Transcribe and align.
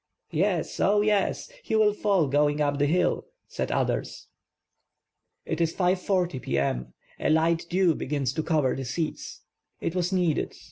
"Yes, 0.31 0.79
oh 0.79 1.01
yes; 1.01 1.47
he 1.61 1.75
will 1.75 1.93
fall 1.93 2.25
going 2.25 2.59
up 2.59 2.79
the 2.79 2.87
hill," 2.87 3.27
said 3.47 3.71
others. 3.71 4.29
It 5.45 5.61
is 5.61 5.75
5 5.75 6.01
:40 6.01 6.39
p. 6.39 6.57
m.; 6.57 6.93
a 7.19 7.29
light 7.29 7.67
dew 7.69 7.93
begins 7.93 8.33
to 8.33 8.41
cover 8.41 8.75
the 8.75 8.83
seats. 8.83 9.41
It 9.79 9.93
was 9.93 10.11
needed. 10.11 10.55